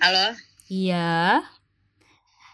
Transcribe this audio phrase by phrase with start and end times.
[0.00, 0.32] Halo?
[0.66, 1.44] Iya.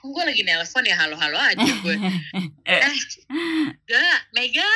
[0.02, 1.96] Gue lagi nelpon ya halo-halo aja gue.
[2.70, 2.80] eh,
[3.86, 4.62] Ga, Mega.
[4.62, 4.70] Ga.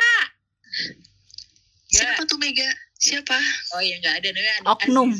[1.91, 2.67] Siapa tuh Mega?
[2.95, 3.35] Siapa?
[3.75, 5.09] Oh iya nggak ada namanya ada Oknum.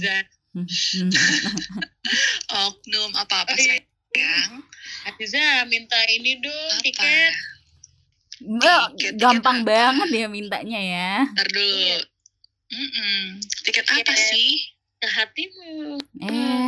[2.68, 3.80] Oknum apa-apa Oh, iya.
[3.80, 4.52] sayang?
[5.08, 6.84] Aziza minta ini dong Apa?
[6.84, 7.34] tiket.
[9.16, 9.68] Gampang tiket apa?
[9.68, 11.12] banget ya mintanya ya.
[11.32, 11.68] Ntar dulu.
[11.68, 11.98] Iya.
[12.72, 13.44] Mm-mm.
[13.68, 14.16] Tiket apa Tiket.
[14.32, 14.71] sih?
[15.02, 15.98] Ke hatimu.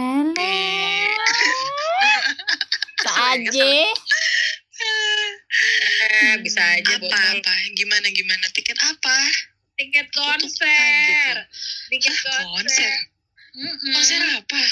[3.03, 3.71] Eh, aja.
[6.03, 7.13] Eh, bisa aja botol.
[7.13, 7.55] Apa-apa?
[7.77, 8.45] Gimana gimana?
[8.55, 9.17] Tiket apa?
[9.75, 11.33] Tiket konser.
[11.35, 11.45] tuh.
[11.91, 12.47] Tiket Hah, konser.
[12.57, 12.93] konser?
[13.53, 13.93] Mm-mm.
[13.93, 14.63] Konser apa?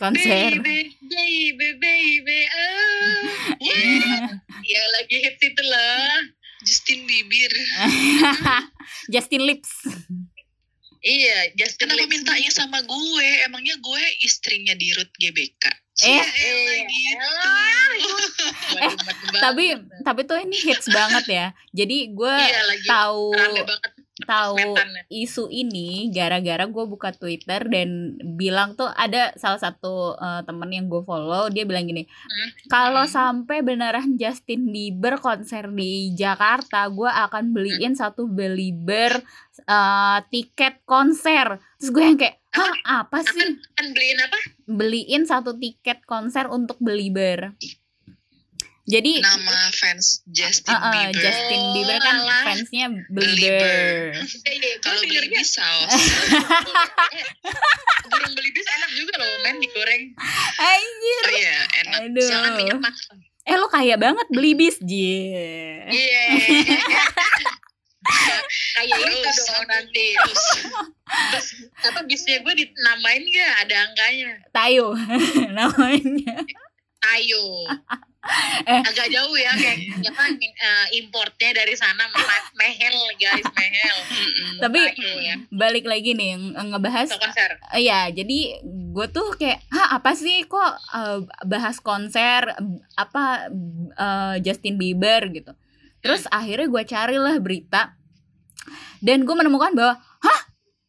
[0.00, 0.50] Konser.
[0.58, 3.20] Baby, baby, baby, oh.
[3.68, 4.38] Yeah.
[4.62, 6.14] Yang lagi hits itu loh.
[6.62, 7.52] Justin Bieber.
[9.10, 9.72] Justin Lips.
[11.02, 13.28] Iya, Justin Kenapa Lex- mintanya sama gue?
[13.42, 15.64] Emangnya gue istrinya di Rut GBK?
[16.02, 16.08] Eh.
[16.08, 16.82] Ya Eh,
[17.12, 18.44] elah gitu.
[18.80, 19.16] Banget.
[19.38, 19.64] Tapi
[20.02, 21.46] tapi tuh ini hits banget ya.
[21.70, 25.02] Jadi gue iya tahu rame banget tahu metannya.
[25.08, 30.84] isu ini gara-gara gue buka Twitter dan bilang tuh ada salah satu eh, temen yang
[30.84, 32.48] gue follow dia bilang gini Hmm.
[32.68, 33.12] kalau Hmm.
[33.12, 39.16] sampai beneran Justin Bieber konser di Jakarta gue akan beliin satu Belieber
[39.64, 44.38] eh, tiket konser terus gue yang kayak hah apa sih beliin apa?
[44.68, 47.56] beliin satu tiket konser untuk Belieber
[48.82, 51.22] jadi Nama fans Justin eh, eh, Bieber.
[51.22, 52.42] Justin Bieber kan Oh, alah.
[52.44, 54.10] fansnya Belieber.
[54.10, 54.12] Belieber
[54.48, 55.92] iya, gue Kalau beli dengernya di saus.
[58.04, 60.02] burung beli bis enak juga loh, men digoreng.
[60.56, 61.22] Anjir.
[61.22, 61.98] Oh iya, enak.
[62.04, 62.26] Aduh.
[62.26, 62.98] Jangan minyak mas.
[63.42, 65.30] Eh lo kaya banget beli bis, Jie.
[65.84, 66.22] Iya.
[68.72, 70.06] Kayak itu Terus, dong nanti.
[70.12, 70.42] terus.
[71.06, 71.46] Terus
[71.82, 74.30] apa bisnya gue dinamain gak ada angkanya?
[74.50, 74.86] Tayo
[75.56, 76.34] namanya.
[77.14, 77.44] Ayo.
[78.62, 78.78] Eh.
[78.80, 79.78] Agak jauh ya kayak
[80.14, 83.96] apa eh, importnya dari sana me- mehel guys mehel.
[84.58, 85.34] Tapi Ayo ya.
[85.50, 87.58] balik lagi nih ng- ngebahas konser.
[87.70, 90.62] Eh, Iya, jadi gue tuh kayak, hah apa sih kok
[90.92, 92.46] eh, bahas konser
[92.94, 93.50] apa
[93.92, 95.50] eh, Justin Bieber gitu.
[95.98, 97.98] Terus akhirnya gue carilah berita
[98.98, 100.40] dan gue menemukan bahwa, hah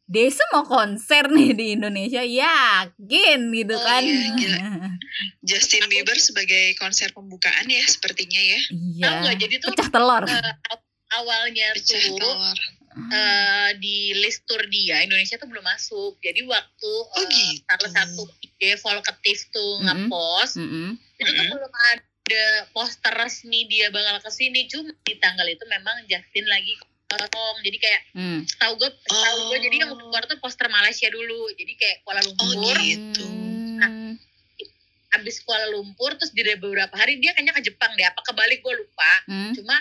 [0.03, 4.03] Desa mau konser nih di Indonesia, yakin gitu Oh, kan?
[4.03, 4.59] iya, gila.
[5.47, 8.59] Justin Bieber sebagai konser pembukaan ya sepertinya ya.
[8.69, 10.24] Iya, Tahu nggak jadi tuh pecah telur.
[10.28, 12.58] aw- awalnya Pecah tuh telur.
[13.09, 16.20] eh, di list tour dia Indonesia tuh belum masuk.
[16.20, 17.64] Jadi waktu Oh, eh, gitu.
[17.64, 19.88] salah satu IG Volkatif tuh Mm-mm.
[19.88, 21.00] ngepost Mm-mm.
[21.16, 21.53] itu tuh Mm-mm.
[21.53, 24.68] belum ada poster resmi dia bakal ke sini.
[24.68, 26.75] Cuma di tanggal itu memang Justin lagi
[27.16, 27.56] kosong.
[27.62, 28.40] Jadi kayak Mm.
[28.56, 29.62] tahu gue tahu gue Oh.
[29.62, 31.51] jadi yang keluar tuh poster Malaysia dulu.
[31.53, 32.78] Jadi kayak Kuala Oh, Lumpur.
[32.79, 33.25] gitu.
[33.79, 34.16] Hmm.
[35.13, 38.03] Abis Kuala Lumpur terus di beberapa hari dia kayaknya ke Jepang deh.
[38.03, 39.13] Apa kebalik gue lupa.
[39.25, 39.53] Hmm.
[39.53, 39.78] Cuma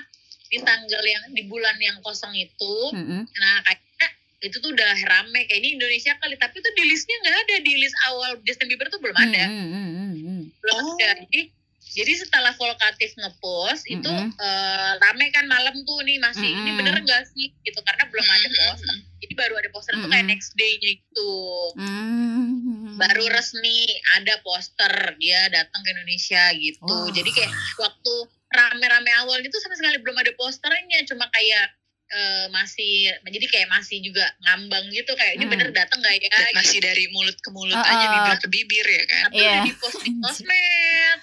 [0.46, 3.24] di tanggal yang di bulan yang kosong itu Mm-mm.
[3.24, 4.08] Nah kayaknya
[4.42, 7.72] itu tuh udah rame kayak ini Indonesia kali tapi tuh di listnya nggak ada di
[7.72, 10.42] list awal Justin Bieber tuh belum ada Mm, mm, mm, mm.
[10.60, 10.92] belum Oh.
[10.92, 11.48] ada jadi
[11.94, 14.32] jadi setelah Volkatif ngepost itu Mm-mm.
[14.34, 16.78] eh, rame kan malam tuh nih masih ini Mm-mm.
[16.78, 20.52] bener nggak sih gitu karena belum ada poster jadi baru ada poster tuh kayak next
[20.54, 21.32] day-nya itu
[21.76, 22.96] Mm.
[22.96, 27.08] baru resmi ada poster dia datang ke Indonesia gitu Wah.
[27.08, 28.14] jadi kayak waktu
[28.50, 31.72] rame-rame awal itu sama sekali belum ada posternya cuma kayak
[32.10, 35.52] eh, masih jadi kayak masih juga ngambang gitu kayak ini Hmm.
[35.56, 36.36] bener datang nggak ya gitu.
[36.52, 37.88] Masih dari mulut ke mulut Uh-uh.
[37.88, 39.22] aja, bibir ke bibir ya kan.
[39.24, 39.48] tapi Iya.
[39.48, 41.18] udah di post di sosmed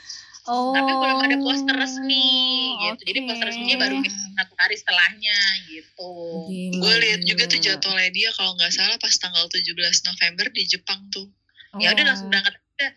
[0.49, 0.73] Oh.
[0.73, 2.33] tapi belum ada poster resmi
[2.73, 3.95] gitu jadi poster resminya baru
[4.33, 5.37] satu hari setelahnya
[5.69, 6.11] gitu
[6.49, 10.63] Gila, Gue lihat juga tuh jadwalnya dia kalau nggak salah pas tanggal 17 November di
[10.65, 11.29] Jepang tuh.
[11.77, 12.07] ya udah Oh.
[12.09, 12.87] langsung berangkat aja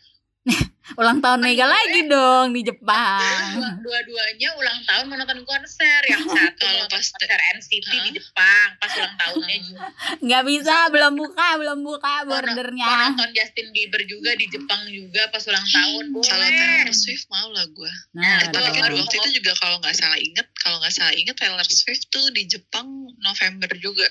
[0.95, 3.57] Ulang tahun Mega lagi dong di Jepang.
[3.57, 6.01] Dua- dua-duanya ulang tahun mau nonton konser.
[6.05, 9.87] Yang satu Kalau pas konser NCT di Jepang pas ulang tahunnya juga.
[10.19, 12.87] Nggak bisa, belum buka, belum buka bordernya.
[12.87, 17.27] mau nonton Justin Bieber juga di Jepang juga pas ulang tahun boleh Kalau Taylor Swift
[17.29, 17.93] mau lah gue.
[18.13, 21.35] Nah, Eh, tapi kan waktu itu juga kalau nggak salah inget, kalau nggak salah inget
[21.35, 22.87] Taylor Swift tuh di Jepang
[23.19, 24.05] November juga.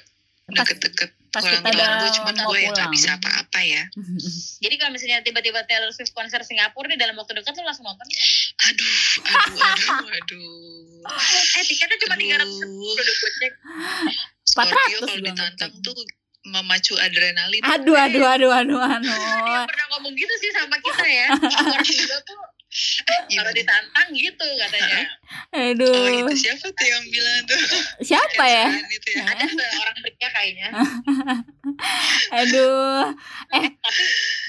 [0.48, 3.83] Deket-deket pas ulang kita udah gue, cuman mau gue yang nggak bisa apa-apa ya.
[4.63, 8.04] jadi kalau misalnya tiba-tiba Taylor Swift konser Singapura nih dalam waktu dekat tuh langsung nonton
[8.12, 8.19] ya?
[8.68, 8.95] Aduh,
[9.31, 11.56] aduh, aduh, aduh.
[11.56, 12.95] eh tiketnya cuma tiga ratus Aduh.
[13.42, 13.54] cek
[14.44, 15.95] Scorpio 400 kalau ditantang tuh
[16.42, 17.62] memacu adrenalin.
[17.63, 19.66] Aduh, aduh, aduh, aduh, dia aduh.
[19.72, 22.39] pernah ngomong gitu sih sama kita ya Scorpio tuh
[22.72, 23.52] kalau Gimana?
[23.52, 25.04] ditantang gitu katanya
[25.52, 26.08] Oh Aduh.
[26.24, 27.60] gitu siapa tuh yang bilang tuh?
[28.02, 28.68] Siapa ya?
[28.72, 29.24] Itu ya.
[29.26, 30.68] ada tuh orang pria kayaknya
[32.34, 33.12] Aduh.
[33.50, 33.68] tapi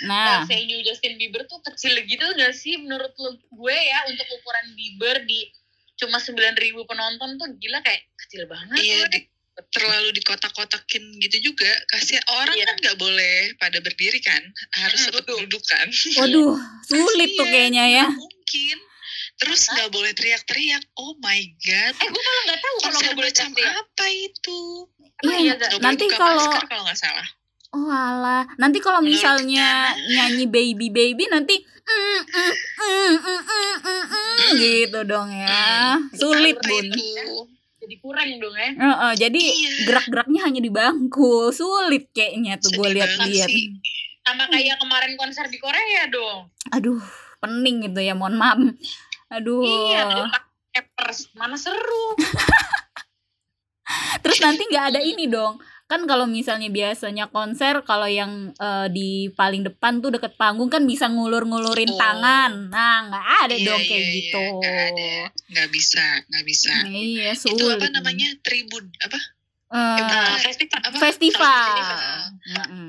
[0.04, 4.26] Nah, Eh, venue Justin Bieber tuh kecil gitu gak sih menurut lu gue ya untuk
[4.32, 5.50] ukuran Bieber di
[5.94, 9.26] cuma 9000 penonton tuh gila kayak kecil banget Iya, di-
[9.68, 11.68] terlalu dikotak-kotakin gitu juga.
[11.86, 12.64] Kasih orang Iya.
[12.64, 14.40] kan nggak boleh pada berdiri kan,
[14.74, 15.36] harus Hmm, betul.
[15.44, 15.86] duduk kan.
[16.16, 18.06] waduh, sulit tuh Kasian, kayaknya ya.
[18.06, 18.78] nggak Mungkin.
[19.34, 20.82] Terus nggak boleh teriak-teriak.
[20.94, 21.94] Oh my god.
[21.94, 23.72] Eh gue malah gak tahu kalau nggak boleh teriak.
[23.74, 24.60] apa itu?
[25.20, 25.68] Iya, iya gak?
[25.72, 27.28] Nggak Nanti buka kalau- masker kalau nggak salah.
[27.72, 34.04] Oh alah, nanti kalau misalnya nyanyi baby baby nanti mm, mm, mm, mm, mm, mm,
[34.12, 35.96] mm, gitu dong ya.
[36.12, 36.84] Sulit Apa bun.
[36.86, 37.08] itu?
[37.82, 38.70] Jadi kurang dong ya.
[38.78, 39.70] Heeh, jadi Iya.
[39.90, 41.50] gerak-geraknya hanya di bangku.
[41.50, 43.50] Sulit kayaknya tuh gue lihat-lihat.
[44.22, 46.46] Sama kayak kemarin konser di Korea dong.
[46.70, 47.02] Aduh,
[47.42, 48.54] pening gitu ya, mohon maaf.
[49.34, 49.66] Aduh.
[49.66, 51.26] Iya, pakai pers.
[51.34, 52.14] Mana seru.
[54.22, 55.58] Terus nanti nggak ada ini dong.
[55.92, 60.80] Kan kalau misalnya biasanya konser kalau yang eh, di paling depan tuh deket panggung kan
[60.82, 62.00] bisa ngulur-ngulurin Oh.
[62.00, 62.72] tangan.
[62.72, 64.44] Nah, nggak ada Iya, dong kayak iya, iya, gitu.
[64.56, 65.12] nggak ada.
[65.52, 66.72] Nggak bisa, nggak bisa.
[66.88, 67.60] Iya, sulit.
[67.60, 68.28] Itu apa namanya?
[68.40, 69.20] Tribun apa?
[69.68, 70.80] Eh, Nah, festival.
[70.80, 70.96] apa?
[70.98, 71.68] festival.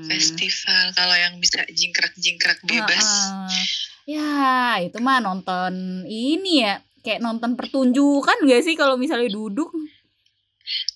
[0.06, 0.84] Festival.
[0.92, 3.04] Kalau yang bisa jingkrak-jingkrak bebas.
[3.48, 3.64] Heeh.
[4.06, 4.36] Ya,
[4.80, 5.72] itu mah nonton
[6.04, 9.72] ini ya, kayak nonton pertunjukan gak sih kalau misalnya duduk?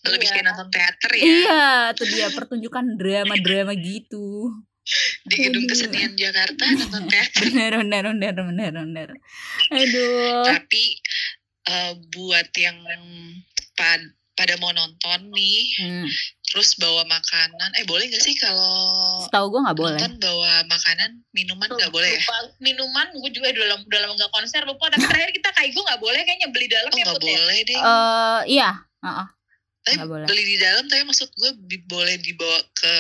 [0.03, 0.33] Lebih Iya.
[0.33, 1.23] kayak nonton teater ya.
[1.23, 4.53] Iya, tuh dia pertunjukan drama-drama gitu.
[5.23, 5.71] Di gedung Aduh.
[5.71, 7.43] kesenian Jakarta nonton teater.
[7.47, 9.09] Bener, bener, bener, bener, bener.
[9.69, 10.45] Aduh.
[10.47, 10.85] Tapi
[11.67, 12.79] eh, buat yang
[13.75, 16.07] pad- pada mau nonton nih, Hmm.
[16.45, 19.99] terus bawa makanan, eh boleh nggak sih kalau Setahu gue nggak boleh.
[19.99, 22.23] nonton bawa makanan, minuman nggak boleh ya?
[22.23, 25.71] Lupa, minuman gue juga udah lama, udah lama gak konser lupa tapi terakhir kita kayak
[25.71, 27.35] gue gak boleh kayaknya beli dalam Oh ya nggak Put, ya?
[27.37, 27.77] boleh deh.
[27.77, 28.71] Eh, iya.
[29.01, 29.27] Heeh.
[29.89, 30.27] Tapi nggak boleh.
[30.27, 32.93] beli di dalam, tapi maksud gue bi- boleh dibawa ke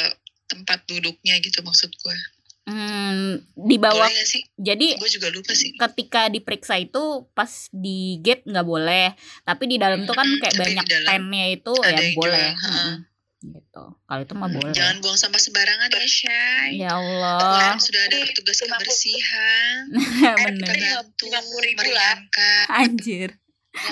[0.46, 2.16] tempat duduknya gitu maksud gue.
[2.64, 4.04] Hmm, dibawa.
[4.04, 4.44] Boleh sih?
[4.54, 5.72] Jadi Gue juga lupa sih.
[5.74, 7.00] ketika diperiksa itu
[7.30, 10.84] pas di gate nggak boleh, tapi di dalam tuh kan Mm-mm, kayak tapi di banyak
[11.06, 12.48] tennya itu ada ya yang boleh.
[12.52, 12.92] jual, heeh.
[12.92, 13.06] Mm-mm.
[13.38, 13.84] Gitu.
[14.02, 14.74] Kalau itu mah boleh.
[14.74, 16.68] Jangan buang sampah sembarangan ya, Shay.
[16.76, 17.78] Ya Kemarin Allah.
[17.78, 19.78] sudah ada petugas kebersihan.
[20.44, 20.68] Bener.
[20.68, 22.14] Ini Bantu 50 ribu lah.
[22.18, 22.64] meringankan.
[22.68, 23.30] Anjir.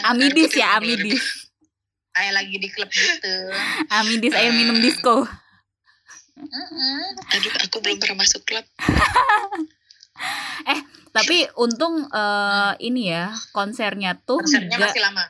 [0.05, 1.15] Amidis ya, putih 50 ribu.
[1.15, 1.25] Amidis.
[2.17, 3.35] Kayak lagi di klub gitu
[3.95, 4.83] Amidis air minum Eh.
[4.83, 5.29] disco.
[6.35, 7.01] Mm-mm.
[7.31, 8.65] Aduh, aku belum pernah masuk klub.
[11.13, 15.25] Tapi untung eh, ini ya konsernya tuh konsernya nggak masih lama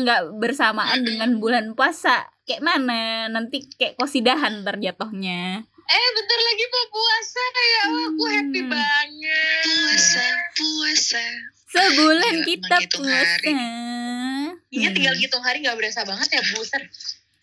[0.00, 1.06] nggak bersamaan Mm-mm.
[1.06, 2.28] dengan bulan puasa.
[2.44, 3.24] Kayak mana?
[3.26, 5.64] Nanti kayak kosidahan terjatuhnya.
[5.84, 8.70] eh bentar lagi mau puasa ya Allah, aku happy Hmm.
[8.70, 11.24] banget Puasa, puasa.
[11.66, 13.04] Sebulan Gila, kita puasa.
[13.04, 13.52] hari.
[14.74, 14.96] Iya Hmm.
[14.96, 16.84] tinggal hitung hari nggak berasa banget ya buset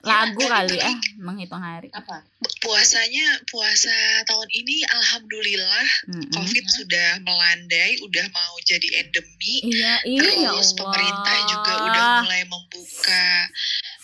[0.01, 1.93] Lagu Iya, kali ah menghitung hari.
[1.93, 2.25] apa
[2.57, 3.93] Puasanya, puasa
[4.25, 6.25] tahun ini alhamdulillah Mm-mm.
[6.31, 9.61] COVID sudah melandai, udah mau jadi endemi.
[9.61, 10.77] Iya, iya ya Terus Allah.
[10.81, 13.25] pemerintah juga udah mulai membuka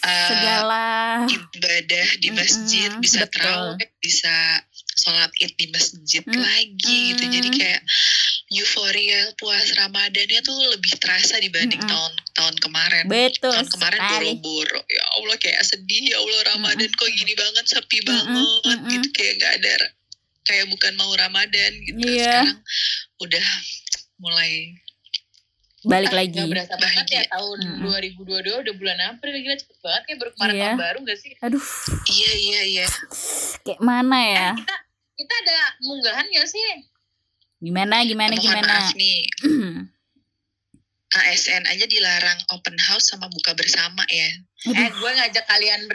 [0.06, 0.86] uh, segala
[1.26, 4.36] ibadah di masjid, Mm-mm, bisa terawih, bisa
[4.98, 7.24] sholat id di masjid Mm, lagi gitu.
[7.28, 7.82] Jadi kayak
[8.50, 11.92] euforia puas Ramadannya tuh lebih terasa dibanding Mm-mm.
[11.92, 13.04] tahun tahun kemarin.
[13.06, 18.00] betul tahun kemarin boro-boro ya Allah kayak sedih ya Allah Ramadan kok gini banget sepi
[18.02, 18.88] banget mm-mm.
[18.90, 19.76] gitu kayak gak ada
[20.42, 22.48] kayak bukan mau Ramadan gitu Iya.
[22.48, 22.60] sekarang
[23.20, 23.48] udah
[24.18, 24.52] mulai
[25.80, 26.36] Balik Ah, lagi.
[26.36, 27.92] nggak berasa banget ya tahun Mm-mm.
[28.26, 28.28] 2022
[28.58, 30.64] udah bulan April gila cepet banget kayak baru kemarin Iya.
[30.66, 31.66] tahun baru gak sih Aduh,
[32.10, 32.88] iya iya iya
[33.62, 34.48] kayak mana ya?
[34.50, 34.76] Eh, kita
[35.18, 36.68] kita ada munggahan gak sih
[37.58, 38.68] Gimana gimana mohon gimana?
[38.70, 39.20] maaf nih.
[41.18, 44.30] ASN aja dilarang open house sama buka bersama ya.
[44.70, 45.88] Eh gue ngajak kalian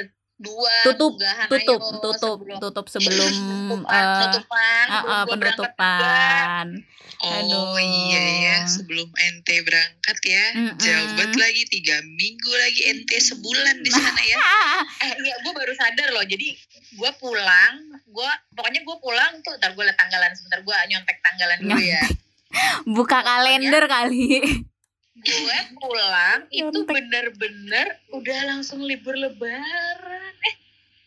[0.43, 1.13] berdua Tutup,
[1.49, 3.31] tutup, ayo tutup, sebelum- tutup sebelum
[3.71, 5.71] penutupan, eh, penutupan, ah, ah, gua berangkat juga.
[5.71, 6.67] penutupan.
[7.23, 7.79] Oh Aduh.
[7.79, 10.75] iya ya sebelum ente berangkat ya Mm-mm.
[10.77, 14.39] jauh banget lagi tiga minggu lagi ente sebulan di sana ya
[15.07, 16.51] eh iya gue baru sadar loh jadi
[16.91, 21.59] gue pulang gue pokoknya gue pulang tuh ntar gue liat tanggalan sebentar gue nyontek tanggalan
[21.63, 22.03] dulu ya
[22.91, 24.43] Buka kalender kali.
[25.15, 30.22] gue pulang itu bener-bener udah langsung libur lebaran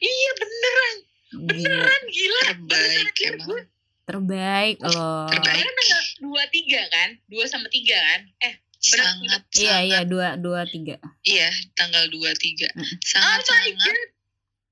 [0.06, 0.96] iya beneran
[1.36, 3.62] Gila, beneran gila terbaik Beneran, emang gue
[4.06, 5.26] terbaik loh.
[5.26, 5.66] Terbaik.
[5.66, 10.62] tanggal dua tiga kan dua sama tiga kan eh sangat Iya sangat iya dua dua
[10.70, 11.02] tiga.
[11.26, 12.70] Iya, tanggal 23.
[12.70, 12.86] Mm.
[12.86, 13.98] oh Sangat my sangat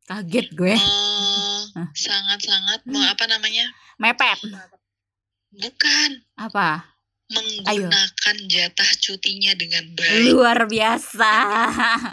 [0.03, 0.75] Kaget gue.
[0.77, 1.89] oh, Hah.
[1.97, 3.65] sangat sangat mau apa namanya?
[3.97, 4.37] Mepet.
[5.49, 6.09] Bukan.
[6.37, 6.92] Apa?
[7.25, 10.27] Menggunakan jatah cutinya dengan baik.
[10.29, 11.31] Luar biasa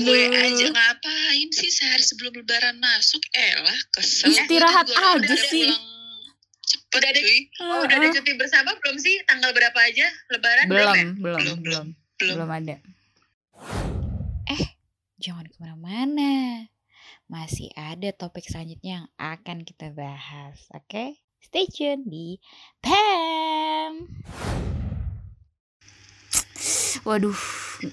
[0.00, 3.20] Gue aja ngapain sih sehari sebelum lebaran masuk?
[3.30, 4.32] Elah, kesel.
[4.32, 5.70] Istirahat aja udah sih.
[6.60, 7.40] Cepet Udah ada- cuy.
[7.60, 9.20] Oh, udah ada cuti bersama belum sih?
[9.24, 10.64] Tanggal berapa aja lebaran?
[10.66, 11.04] belum, ya?
[11.14, 11.86] belum, Belum, belum,
[12.18, 12.34] Belum.
[12.36, 12.76] belum ada.
[14.46, 14.62] Eh,
[15.16, 16.66] jangan ke mana-mana.
[17.26, 21.14] Masih ada topik selanjutnya yang akan kita bahas, oke?
[21.40, 22.36] Stay tune di
[22.80, 24.06] PAM.
[27.00, 27.38] Waduh,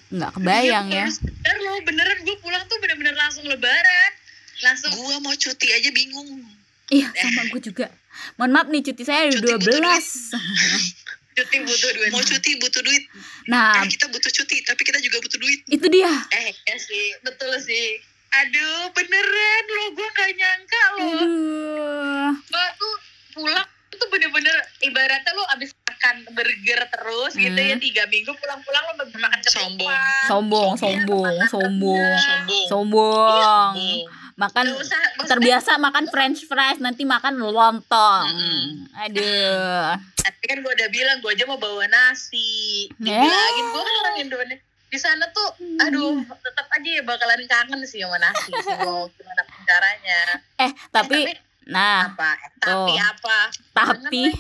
[0.10, 1.08] nggak kebayang ya.
[1.08, 4.12] Bener loh, beneran gue pulang tuh bener-bener langsung lebaran.
[4.60, 6.44] Langsung Gua mau cuti aja bingung.
[6.90, 7.88] Iya, sama gue juga.
[8.36, 10.34] Mohon maaf nih cuti saya Cuti udah butuh 12.
[11.38, 12.10] cuti butuh duit.
[12.10, 13.04] Mau cuti butuh duit.
[13.46, 15.60] Nah, Eh, kita butuh cuti, tapi kita juga butuh duit.
[15.70, 16.10] itu dia.
[16.34, 18.02] Eh, ya sih, betul sih.
[18.30, 21.10] Aduh, beneran loh, gue gak nyangka loh.
[21.16, 22.30] Aduh.
[22.44, 22.96] Gue tuh
[23.34, 27.82] pulang tuh bener-bener ibaratnya lo abis makan burger terus gitu ya Hmm.
[27.82, 29.98] tiga minggu pulang-pulang lo makan ketupat Sombong.
[30.28, 31.98] Sombong, Iya, sombong, sombong.
[31.98, 32.48] rendang.
[32.70, 32.70] Sombong.
[32.70, 33.74] Sombong.
[33.74, 34.06] Sombong.
[34.38, 38.30] Makan usah, terbiasa makan french fries, nanti makan lontong.
[38.30, 38.86] Mm-mm.
[39.02, 39.98] Aduh.
[40.20, 44.67] tapi kan gue udah bilang gue aja mau bawa nasi dibilangin gue kan orang Indonesia
[44.88, 48.52] di sana tuh aduh tetap aja ya bakalan kangen sih sama nasi
[49.16, 50.20] gimana caranya.
[50.58, 51.36] Eh, tapi Eh,
[51.68, 52.32] nah, apa?
[52.34, 53.04] Eh, tapi tuh.
[53.04, 53.38] apa?
[53.74, 54.22] Tapi.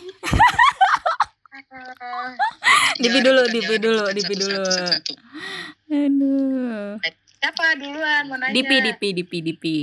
[2.98, 4.63] Dipi dulu, Dipi dulu, Dipi dulu.
[5.88, 6.96] aduh.
[7.38, 8.24] siapa duluan?
[8.27, 8.56] Mau nanya?
[8.56, 9.77] Dipi, dipi, dipi, dipi.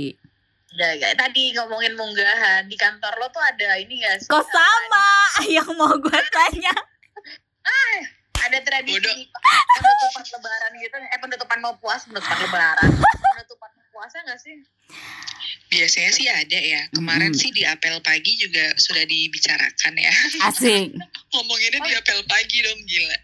[0.75, 4.27] Udah, tadi ngomongin munggahan di kantor lo tuh ada ini gak sih?
[4.27, 5.07] Kok sama
[5.55, 6.73] yang mau gue tanya?
[8.55, 9.15] Ada tradisi Bodoh.
[9.75, 14.55] penutupan lebaran gitu eh penutupan mau puas penutupan lebaran penutupan mau puasa gak sih
[15.65, 16.81] Biasanya sih ada ya.
[16.93, 17.41] Kemarin Mm-mm.
[17.41, 20.13] sih di apel pagi juga sudah dibicarakan ya.
[20.47, 20.93] Asik.
[21.33, 23.17] Ngomonginnya di apel pagi dong gila.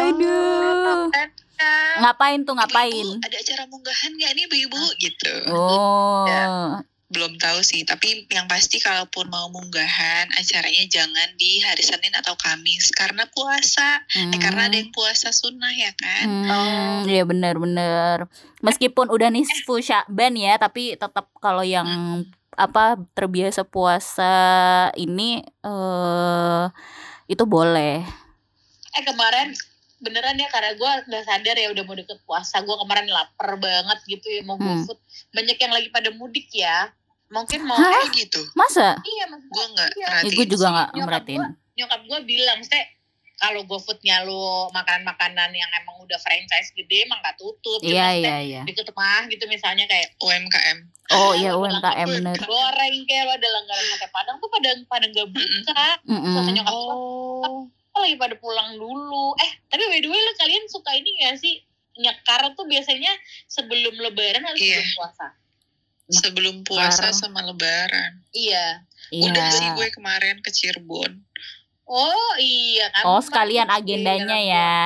[0.00, 1.06] Aduh.
[1.12, 1.30] keren.
[2.00, 3.06] Ngapain tuh ngapain?
[3.12, 5.34] Ibu, ada acara munggahan nggak nih ibu-ibu gitu.
[5.52, 6.80] Oh.
[7.10, 12.38] Belum tahu sih, tapi yang pasti kalaupun mau munggahan acaranya jangan di hari Senin atau
[12.38, 14.06] Kamis karena puasa.
[14.14, 16.24] Eh, karena ada yang puasa sunnah ya kan.
[16.24, 18.30] Hmm, iya benar-benar.
[18.60, 21.86] Meskipun udah nisfu Sya'ban ya, tapi tetap kalau yang
[22.52, 24.30] apa terbiasa puasa
[24.94, 26.64] ini eh
[27.26, 28.02] itu boleh.
[28.90, 29.54] eh kemarin
[29.98, 33.98] beneran ya karena gue nggak sadar ya udah mau deket puasa gue kemarin lapar banget
[34.04, 34.82] gitu ya mau Hmm.
[34.82, 34.98] GoFood
[35.30, 36.90] banyak yang lagi pada mudik ya
[37.30, 37.94] mungkin mau Hah?
[37.96, 38.42] Oh gitu.
[38.52, 38.98] Masa?
[39.00, 40.06] iya maksud Gue nggak Iya.
[40.10, 41.40] Perhatiin gue juga nggak Nyokap merhatiin.
[41.72, 42.84] nyokap gue bilang maksudnya
[43.36, 44.36] kalau GoFoodnya lu
[44.70, 48.62] makanan-makanan yang emang udah franchise gede emang gak tutup Iya Cuma iya maksudnya iya.
[48.62, 50.78] deket rumah gitu misalnya kayak UMKM.
[51.10, 52.36] Oh iya UMKM bener.
[52.38, 56.34] goreng kayak lo ada langganan sate padang tuh pada pada nggak buka Mm-mm.
[56.36, 57.64] kata nyokap gue Oh.
[57.90, 61.34] "Oh, lagi pada pulang dulu eh tapi by the way lo kalian suka ini gak
[61.36, 61.64] sih
[61.96, 63.10] nyekar tuh biasanya
[63.46, 64.78] sebelum lebaran atau Iya.
[64.78, 65.26] sebelum puasa
[66.12, 68.22] Sebelum puasa sama lebaran.
[68.30, 69.74] iya Udah sih Iya.
[69.74, 71.22] gue kemarin ke Cirebon.
[71.84, 74.78] oh iya kan Oh sekalian agendanya ya.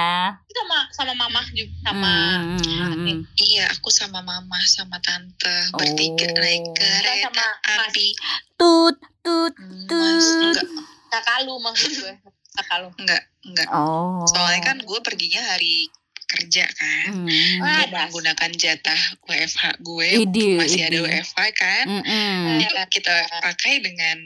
[0.48, 3.18] sama sama mamah juga sama Hmm, hmm, hmm, hmm.
[3.36, 6.36] Iya, aku sama mama sama tante bertiga Oh.
[6.38, 7.46] naik kereta Sama
[7.84, 8.08] api.
[8.54, 10.56] Tut tut Mas, tut.
[10.56, 10.64] enggak,
[11.10, 12.12] kakak lu maksud gue
[12.54, 13.68] kakak lu enggak, enggak.
[13.68, 14.24] Oh.
[14.24, 15.92] Soalnya kan gue perginya hari
[16.34, 17.10] kerja kan.
[17.62, 20.08] Ah, Gue menggunakan jatah WFH gue.
[20.20, 21.06] Ide, Masih ada ide.
[21.06, 21.84] WFH kan.
[21.86, 22.60] Mm-mm.
[22.60, 24.18] Yuk kita pakai dengan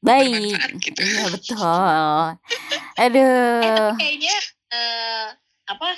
[0.00, 0.56] Baik.
[0.80, 1.00] gitu.
[1.00, 2.26] Iya betul.
[2.94, 3.60] eh Aduh.
[3.64, 4.36] tapi kayaknya
[4.70, 5.26] eh,
[5.66, 5.88] apa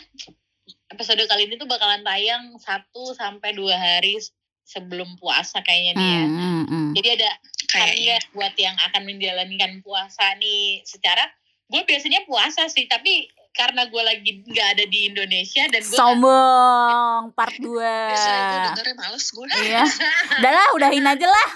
[0.89, 4.17] episode kali ini tuh bakalan tayang satu sampai dua hari
[4.63, 6.23] sebelum puasa kayaknya nih ya.
[6.23, 6.89] Hmm, hmm, hmm.
[6.95, 7.31] Jadi ada
[7.67, 8.15] Kayaknya.
[8.15, 11.23] karya buat yang akan menjalankan puasa nih secara
[11.67, 17.33] gue biasanya puasa sih tapi karena gue lagi nggak ada di Indonesia dan gue Sombong
[17.33, 17.73] part 2.
[17.81, 19.47] Biasanya gue dengernya males gue.
[19.65, 19.85] Iya.
[20.39, 21.49] Udahlah, udahin aja lah.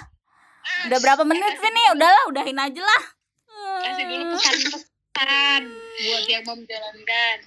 [0.89, 1.87] Udah berapa menit sih nih?
[1.95, 3.03] Udahlah, udahin aja lah.
[3.81, 5.63] kasih dulu pesan-pesan
[6.01, 7.39] buat yang mau menjalankan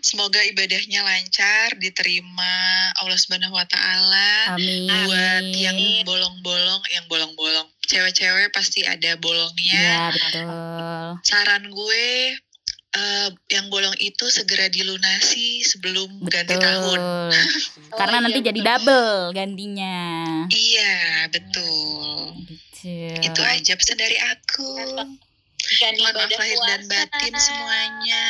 [0.00, 2.54] Semoga ibadahnya lancar, diterima
[2.96, 4.56] Allah Subhanahu wa taala.
[4.56, 4.88] Amin.
[4.88, 5.76] Buat yang
[6.08, 7.68] bolong-bolong, yang bolong-bolong.
[7.84, 9.76] Cewek-cewek pasti ada bolongnya.
[9.76, 10.48] Ya, betul.
[11.28, 12.06] Saran gue
[12.98, 16.66] eh, yang bolong itu segera dilunasi sebelum ganti Betul.
[16.66, 17.00] tahun.
[17.98, 18.70] Karena Oh, nanti iya, jadi betul.
[18.74, 19.98] double gantinya.
[20.50, 20.96] Iya,
[21.30, 22.18] betul.
[22.74, 23.22] Gitu.
[23.22, 24.70] Itu aja pesan dari aku.
[25.58, 28.26] Ikan Mohon maaf ibadah lahir dan batin semuanya.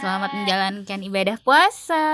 [0.00, 2.06] Selamat menjalankan ibadah puasa.